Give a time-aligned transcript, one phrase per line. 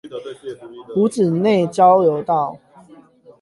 [0.95, 2.57] 湖子內交流道